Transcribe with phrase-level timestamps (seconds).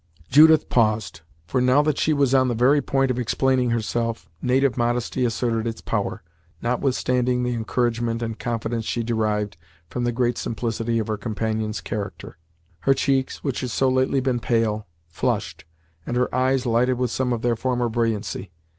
[0.31, 4.75] Judith paused, for now that she was on the very point of explaining herself, native
[4.75, 6.23] modesty asserted its power,
[6.59, 9.57] notwithstanding the encouragement and confidence she derived
[9.91, 12.39] from the great simplicity of her companion's character.
[12.79, 15.65] Her cheeks, which had so lately been pale, flushed,
[16.07, 18.49] and her eyes lighted with some of their former brilliancy.